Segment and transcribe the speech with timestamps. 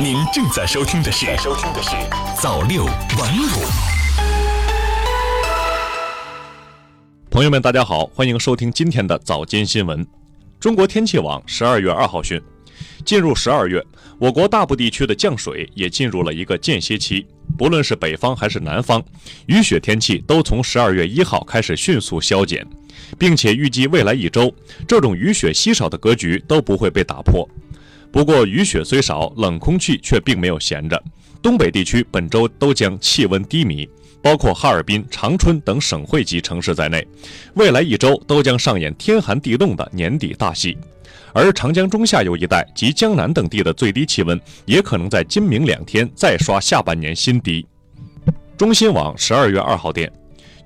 [0.00, 1.90] 您正在收听的是《收听的是
[2.40, 3.46] 早六晚五》。
[7.30, 10.04] 朋友们，大家好，欢迎收听今天的早间新闻。
[10.58, 12.40] 中国天气网十二月二号讯，
[13.04, 13.84] 进入十二月，
[14.18, 17.26] 我国大部地区的降水也进入了一个间歇期。
[17.56, 19.02] 不论是北方还是南方，
[19.46, 22.66] 雨雪天气都从十二月一号开始迅速消减，
[23.18, 24.52] 并且预计未来一周，
[24.88, 27.48] 这种雨雪稀少的格局都不会被打破。
[28.12, 31.02] 不过，雨雪虽少，冷空气却并没有闲着。
[31.40, 33.88] 东北地区本周都将气温低迷，
[34.22, 37.04] 包括哈尔滨、长春等省会级城市在内，
[37.54, 40.76] 未来一周都将上演天寒地冻的年底大戏。
[41.32, 47.66] 而长江中下游一带及江南等地的最低气温，也可能在今明两天再刷下半年新低。
[48.58, 50.12] 中新网十二月二号电，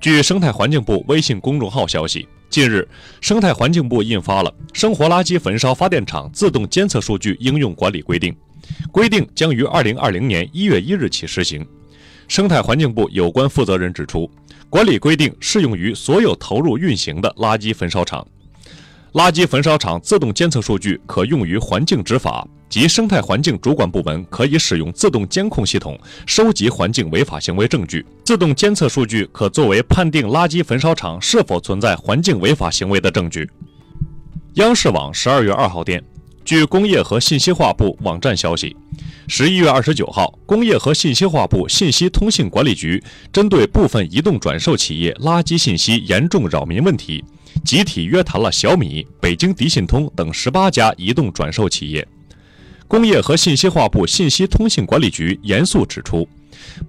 [0.00, 2.26] 据生态环境部微信公众号消息。
[2.54, 2.86] 近日，
[3.20, 8.32] 生态环境部印发了《生活垃圾焚烧发电厂自动监测数据应用管理规定》，
[8.92, 11.66] 规定将于二零二零年一月一日起实行。
[12.28, 14.30] 生态环境部有关负责人指出，
[14.70, 18.24] 管理规定适用于所有投入运行的垃圾焚烧厂。
[19.14, 22.46] 垃圾焚烧厂自动监测数据可用于环境执法。
[22.68, 28.04] 及生态环境主管部门可以使用自动监控系统收集环境违法行为证据。
[28.24, 33.48] 自动监测数据可作为判定垃圾焚烧厂是否存在环境违法行为的证据。
[34.54, 36.02] 央视网十二月二号电，
[36.44, 38.76] 据工业和信息化部网站消息，
[39.28, 47.24] 十一月二十九号，工业和信息化部信息通信管理局针对部分移动转售企业垃圾信息严重扰民问题，
[47.64, 52.06] 集体约谈了小米、北京迪信通等十八家移动转售企业。
[52.94, 56.28] 工业和信息化部信息通信管理局严肃指出，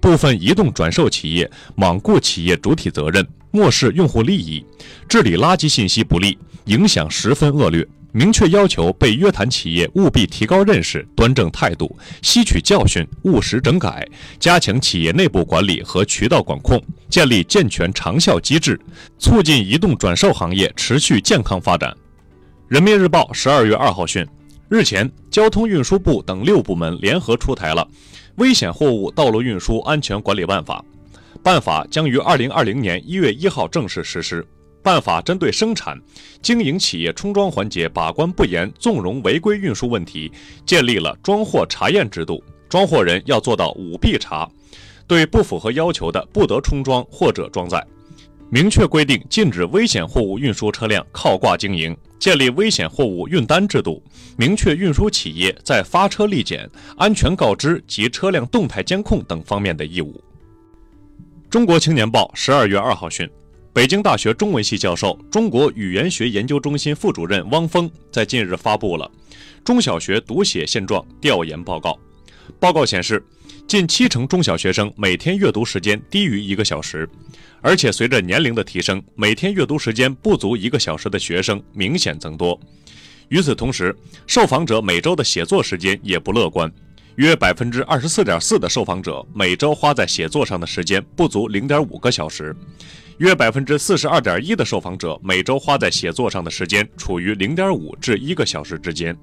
[0.00, 4.64] 部分移动转售企业罔顾企业主体责任，漠视用户利益，
[5.08, 7.84] 治理垃圾信息不力，影响十分恶劣。
[8.12, 14.06] 明确要求被约谈企业务必提高认识、端正态度，吸取教训，务实整改，
[14.38, 18.80] 加强企业内部管理和渠道管控，建立健全长效机制，
[19.18, 21.92] 促进移动转售行业持续健康发展。
[22.68, 24.24] 人民日报十二月二号讯。
[24.68, 27.86] 日前，交通运输部等六部门联合出台了
[28.34, 30.84] 《危险货物道路运输安全管理办法》，
[31.40, 34.44] 办法将于二零二零年一月一号正式实施。
[34.82, 36.00] 办法针对生产
[36.42, 40.30] 经营企业充装环节把关不严、纵容违规运输问题，
[40.64, 44.48] 建立了装货查验制度，装货人要做到五必查，
[45.06, 47.84] 对不符合要求的不得充装或者装载。
[48.50, 51.96] 明确规定禁止危险货物运输车辆靠挂经营。
[52.18, 54.02] 建立危险货物运单制度，
[54.38, 60.18] 明确运输企业在发车立检、安全告知及车辆动态监控等方面的义务。
[61.50, 63.28] 中国青年报十二月二号讯，
[63.72, 69.08] 北京大学中文系教授、中国语言学研究中心副主任汪峰在近日发布了
[69.62, 71.96] 中小学读写现状调研报告。
[72.58, 73.22] 报告显示，
[73.66, 77.08] 近七成中小学生每天阅读时间低于一个小时。
[77.60, 82.58] 而且随着年龄的提升，每天阅读时间不足一个小时的学生明显增多。
[83.28, 86.70] 与此同时，受访者每周的写作时间也不乐观，
[87.16, 92.54] 约百分之二十四点四的受访者每周花在写作上的时间不足零点五个小时，
[93.18, 99.16] 约百分之四十二点一的受访者每周花在写作上的时间处于零点五至一个小时之间。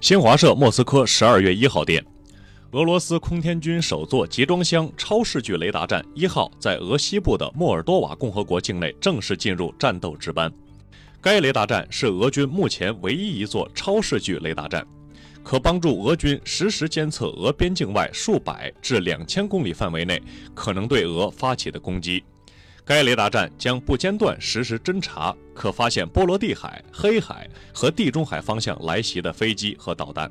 [0.00, 2.02] 新华社莫斯科十二月一号电。
[2.72, 10.48] 俄罗斯空天军首座集装箱超视距雷达站一号在俄西部的莫尔多瓦共和国境内正式进入战斗值班。
[11.20, 14.86] 该雷达站是俄军目前唯一一座超视距雷达站，
[15.42, 20.22] 可帮助俄军实时监测俄边境外数百至两千公里范围内
[20.54, 22.22] 可能对俄发起的攻击。
[22.84, 30.30] 该雷达站将不间断实时侦察，可发现波罗的海、黑海和地中海方向来袭的飞机和导弹。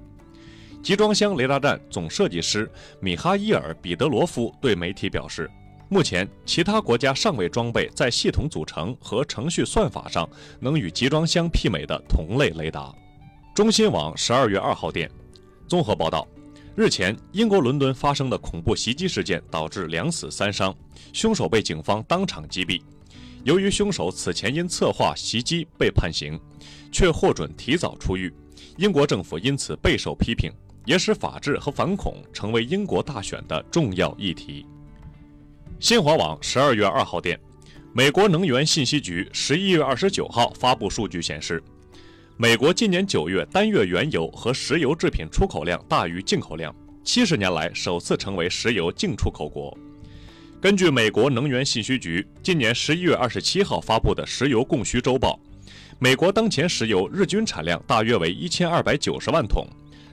[0.81, 2.69] 集装箱雷达站总设计师
[3.01, 5.49] 米哈伊尔·彼得罗夫对媒体表示，
[5.89, 10.27] 目前其他国家尚未装备在系统组成和程序算法上
[10.59, 12.93] 能与集装箱媲美的同类雷达。
[13.53, 15.09] 中新网十二月二号电，
[15.67, 16.25] 综合报道，
[16.75, 20.73] 日前英国伦敦发生的恐怖袭击事件导致两死三伤，
[21.11, 22.81] 凶手被警方当场击毙。
[23.43, 26.39] 由于凶手此前因策划袭击被判刑，
[26.89, 28.33] 却获准提早出狱，
[28.77, 30.51] 英国政府因此备受批评。
[30.85, 34.65] 也使法治和反恐成为英国大选的重要议题。
[35.79, 37.39] 新华网十二月二号电，
[37.93, 41.63] 美国能源信息局十一月二十九号发布数据显示，
[42.37, 49.77] 美国今年九月单月原油和石油制品出口量大于进口量，七十年来首次成为石油净出口国。
[50.61, 55.39] 根据美国能源信息局今年十一月二十七号发布的石油供需周报，
[55.99, 59.65] 美国当前石油日均产量大约为一千二百九十万桶。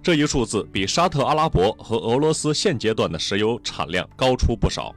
[0.07, 4.95] 这一数字比沙特阿拉伯和俄罗斯现阶段的石油产量高出不少。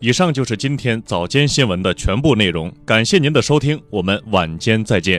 [0.00, 5.18] 以上就是今天早间新闻的全部内容，感谢您的收听，我们晚间再见。